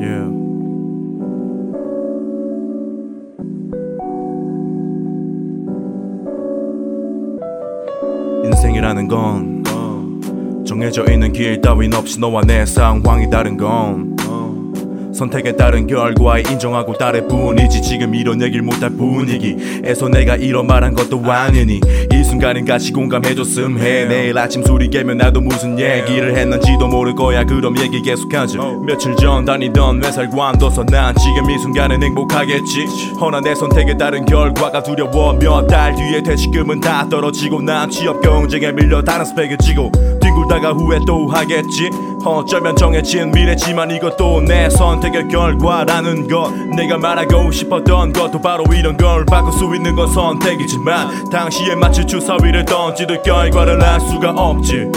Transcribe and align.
예. 0.00 0.46
인생이라는 8.44 9.08
건 9.08 9.56
정해져 10.66 11.04
있는 11.10 11.32
길 11.32 11.60
따윈 11.60 11.94
없이 11.94 12.20
너와 12.20 12.42
내 12.42 12.66
상황이 12.66 13.30
다른 13.30 13.56
건 13.56 14.16
선택에 15.16 15.52
따른 15.52 15.86
결과에 15.86 16.42
인정하고 16.42 16.92
따를 16.94 17.26
뿐이지 17.26 17.80
지금 17.80 18.14
이런 18.14 18.42
얘기 18.42 18.60
못할 18.60 18.90
분위기에서 18.90 20.08
내가 20.10 20.36
이런 20.36 20.66
말한 20.66 20.94
것도 20.94 21.22
아니니 21.24 21.80
순간은 22.26 22.64
같이 22.64 22.92
공감해줬음 22.92 23.78
해. 23.78 24.04
내일 24.04 24.36
아침 24.36 24.62
술이 24.64 24.88
깨면 24.90 25.16
나도 25.18 25.40
무슨 25.40 25.78
얘기를 25.78 26.36
했는지도 26.36 26.88
모를 26.88 27.14
거야. 27.14 27.44
그럼 27.44 27.78
얘기 27.78 28.02
계속하자 28.02 28.58
며칠 28.84 29.14
전 29.16 29.44
다니던 29.44 30.04
회사를 30.04 30.30
관둬서 30.30 30.84
난 30.84 31.14
지금 31.16 31.50
이 31.50 31.58
순간은 31.58 32.02
행복하겠지. 32.02 32.86
허나 33.20 33.40
내 33.40 33.54
선택에 33.54 33.96
따른 33.96 34.24
결과가 34.26 34.82
두려워 34.82 35.32
몇 35.34 35.66
달 35.66 35.94
뒤에 35.96 36.22
퇴직금은 36.22 36.80
다 36.80 37.08
떨어지고 37.08 37.62
난 37.62 37.90
취업 37.90 38.20
경쟁에 38.20 38.72
밀려 38.72 39.02
다른 39.02 39.24
스펙을 39.24 39.56
쥐고 39.58 39.90
뒹굴다가 40.20 40.72
후회 40.72 40.98
또 41.06 41.26
하겠지 41.28 41.90
어쩌면 42.26 42.74
정해진 42.76 43.30
미래지만 43.30 43.90
이것도 43.92 44.42
내 44.42 44.68
선택의 44.68 45.28
결과라는 45.28 46.26
것. 46.28 46.52
내가 46.76 46.98
말하고 46.98 47.50
싶었던 47.50 48.12
것도 48.12 48.40
바로 48.40 48.64
이런 48.74 48.96
걸 48.96 49.24
바꿀 49.24 49.52
수 49.52 49.72
있는 49.74 49.94
건 49.94 50.12
선택이지만 50.12 51.30
당시에 51.30 51.74
마치 51.76 52.04
주사위를 52.04 52.64
던지듯 52.64 53.22
결과를 53.22 53.82
알 53.82 54.00
수가 54.00 54.30
없지. 54.30 54.90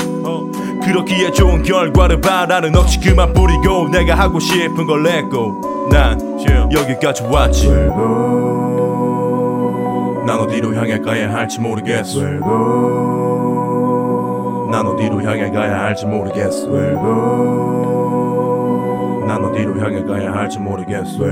그렇기에 0.83 1.31
좋은 1.31 1.61
결과를 1.61 2.19
바라는 2.21 2.75
억지 2.75 2.99
그만 2.99 3.33
뿌리고 3.33 3.89
내가 3.89 4.15
하고 4.15 4.39
싶은 4.39 4.87
걸 4.87 5.03
냈고 5.03 5.61
난 5.91 6.19
여기까지 6.71 7.23
왔지. 7.23 7.67
난 10.25 10.39
어디로 10.39 10.71
가야 11.03 11.31
할지 11.33 11.59
모르겠어 11.59 12.19
난 14.71 14.85
어디로 14.85 15.21
향해 15.23 15.49
가야 15.49 15.79
할지 15.85 16.05
모르겠어 16.05 16.67
난 19.27 19.43
어디로 19.45 19.79
향해 19.79 20.03
가야 20.03 20.31
할지 20.33 20.59
모르겠어 20.59 21.23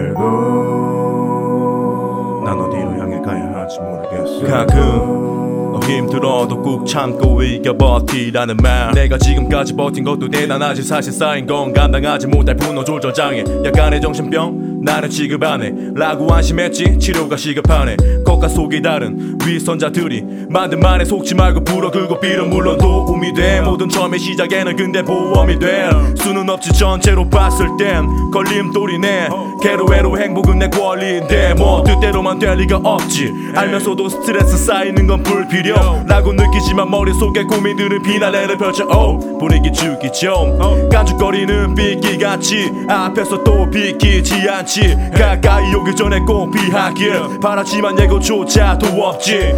난 2.44 2.60
어디로 2.60 2.98
향해 2.98 3.20
가야 3.22 3.54
할지 3.54 3.80
모르겠어. 3.82 4.48
가끔 4.48 4.76
너 4.80 5.47
힘들어도 5.88 6.62
꾹 6.62 6.86
참고 6.86 7.42
이겨 7.42 7.76
버티라는 7.78 8.58
말. 8.58 8.92
내가 8.94 9.18
지금까지 9.18 9.74
버틴 9.76 10.04
것도 10.04 10.30
대단하지. 10.30 10.84
사실 10.84 11.14
쌓인 11.14 11.46
건 11.46 11.74
감당하지 11.74 12.28
못할 12.28 12.56
분노 12.56 12.84
조절 12.84 13.14
장애. 13.14 13.44
약간의 13.66 14.02
정신병? 14.02 14.82
나는 14.84 15.10
취급 15.10 15.44
안해. 15.44 15.74
라고 15.96 16.32
안심했지. 16.34 17.00
치료가 17.00 17.38
시급하네. 17.38 17.98
겉과 18.26 18.48
속이 18.48 18.82
다른 18.82 19.38
위선자들이 19.46 20.24
만든 20.50 20.80
말에 20.80 21.06
속지 21.06 21.36
말고 21.36 21.64
불어 21.64 21.90
그거 21.90 22.20
빌어 22.20 22.46
물론 22.46 22.78
도움이 22.78 23.34
돼. 23.34 23.62
모든 23.62 23.90
처음의 23.90 24.20
시작에는 24.20 24.76
근데 24.76 25.02
보험이 25.04 25.58
돼. 25.58 25.90
수는 26.18 26.50
없지. 26.50 26.74
전체로 26.74 27.30
봤을 27.30 27.68
땐 27.80 28.06
걸림돌이네. 28.32 29.30
괴로외로 29.62 30.20
행복은 30.20 30.60
내 30.60 30.70
권리인데 30.70 31.54
뭐 31.56 31.84
뜻대로만 31.84 32.40
될 32.40 32.58
리가 32.58 32.78
없지. 32.78 33.32
알면서도 33.56 34.10
스트레스 34.10 34.58
쌓이는 34.58 35.08
건 35.08 35.24
불필요 35.24 35.77
라고 36.08 36.33
느끼지만 36.33 36.89
머릿속에 36.89 37.44
고민들은 37.44 38.02
비난레를 38.02 38.58
펼쳐 38.58 38.86
oh, 38.86 39.38
분위기 39.39 39.72
죽이 39.72 40.11
좀. 40.11 40.89
깐죽거리는 40.89 41.75
삐끼같이 41.75 42.72
앞에서 42.88 43.44
또 43.44 43.69
비키지 43.69 44.50
않지. 44.50 44.97
가까이 45.13 45.74
오기 45.74 45.96
전에 45.96 46.19
꼭 46.22 46.52
피하길 46.52 47.40
바라지만 47.41 48.00
예고조차도 48.00 48.88
없지. 48.88 49.53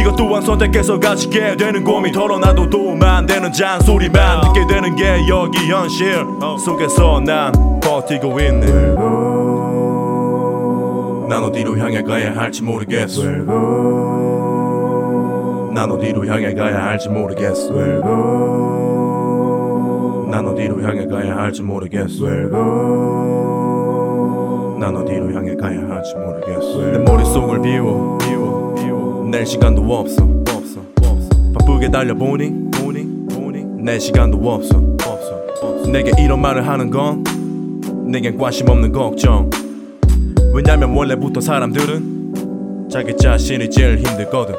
이것 0.00 0.16
또한 0.16 0.42
선택해서 0.42 0.98
가지게 0.98 1.56
되는 1.56 1.84
고민 1.84 2.12
털어놔도 2.12 2.70
도움 2.70 3.02
안 3.02 3.26
되는 3.26 3.52
잔소리만 3.52 4.42
듣게 4.42 4.66
되는 4.66 4.96
게 4.96 5.26
여기 5.28 5.70
현실 5.70 6.24
속에서 6.64 7.20
난 7.20 7.52
버티고 7.80 8.40
있네 8.40 8.66
난 11.28 11.44
어디로 11.44 11.78
향해 11.78 12.02
가야 12.02 12.34
할지 12.34 12.62
모르겠어 12.62 13.22
난 15.90 15.98
어디로 15.98 16.24
향해 16.24 16.54
가야 16.54 16.84
할지 16.84 17.08
모르겠어 17.08 17.72
난 20.30 20.46
어디로 20.46 20.80
향해 20.82 21.04
가야 21.04 21.36
할지 21.36 21.64
모르겠어 21.64 22.26
난 24.78 24.96
어디로 24.96 25.32
향해 25.32 25.56
가야 25.56 25.80
할지 25.88 26.14
모르겠어 26.14 26.92
내 26.92 26.98
머릿속을 26.98 27.60
비워 27.60 28.18
비워 28.18 28.74
비워. 28.76 29.28
낼 29.32 29.44
시간도 29.44 29.82
없어 29.82 30.22
없어 30.48 30.80
없어. 30.98 31.28
바쁘게 31.58 31.90
달려보니 31.90 32.70
보니 32.70 33.26
보니. 33.34 33.64
내 33.82 33.98
시간도 33.98 34.38
없어 34.48 34.78
없어 35.04 35.42
없어. 35.60 35.90
내게 35.90 36.12
이런 36.22 36.40
말을 36.40 36.68
하는 36.68 36.90
건 36.90 37.24
내겐 38.06 38.38
관심 38.38 38.68
없는 38.68 38.92
걱정. 38.92 39.50
왜냐면 40.54 40.94
원래부터 40.96 41.40
사람들은 41.40 42.19
자기 42.90 43.16
자신이 43.16 43.70
제일 43.70 43.98
힘들거든. 43.98 44.54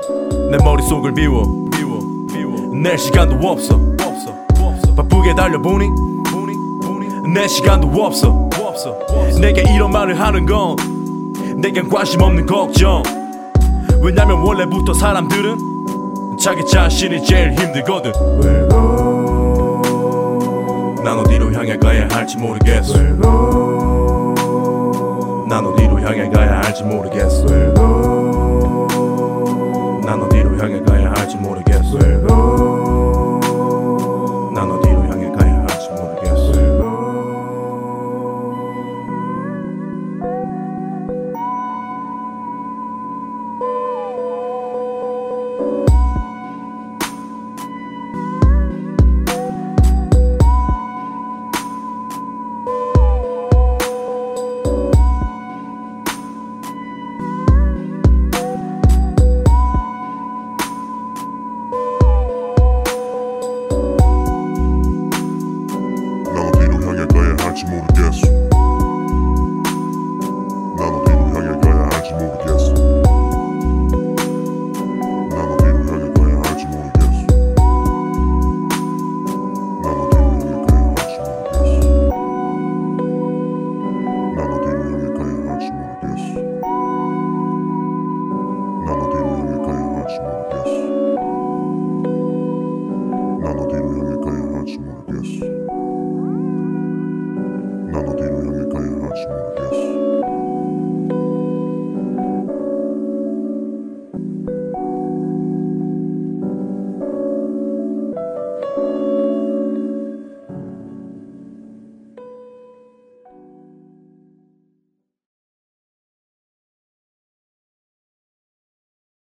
내 0.52 0.58
머릿속을 0.64 1.14
비워 1.14 1.44
비워 1.75 2.00
비워. 2.31 2.74
낼 2.74 2.97
시간도 2.97 3.36
없어. 3.47 3.75
없어 4.02 4.34
없어. 4.58 4.96
바쁘게 4.96 5.36
달려보니 5.36 5.86
보니 6.31 6.53
보니. 6.81 7.34
내 7.34 7.47
시간도 7.47 7.88
없어. 8.02 8.50
없어 8.58 8.97
내게 9.40 9.62
이런 9.74 9.92
말을 9.92 10.19
하는 10.19 10.46
건 10.46 10.75
내겐 11.58 11.90
관심 11.90 12.22
없는 12.22 12.46
걱정. 12.46 13.03
왜냐면 14.02 14.40
원래부터 14.40 14.94
사람들은 14.94 15.58
자기 16.40 16.66
자신이 16.66 17.24
제일 17.24 17.52
힘들거든 17.52 18.12
난 25.51 25.66
어디로 25.66 26.00
향해 26.00 26.29
가야 26.29 26.62
할지 26.62 26.81
모르겠어 26.81 27.45
난 30.06 30.22
어디로 30.22 30.57
향해 30.57 30.79
가야 30.79 31.12
할지 31.13 31.35
모르겠어 31.35 32.91